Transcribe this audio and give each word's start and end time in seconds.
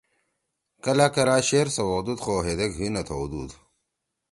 کلہ 0.83 1.07
کلہ 1.15 1.35
شعر 1.49 1.67
سوَؤدُود 1.75 2.19
خو 2.23 2.33
ہیدیک 2.45 2.71
حی 2.79 2.87
نہ 2.93 3.01
تھؤدُود 3.07 3.49